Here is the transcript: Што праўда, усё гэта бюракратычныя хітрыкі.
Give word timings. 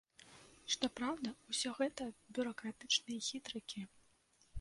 Што 0.75 0.85
праўда, 0.99 1.29
усё 1.53 1.69
гэта 1.79 2.07
бюракратычныя 2.37 3.19
хітрыкі. 3.27 3.85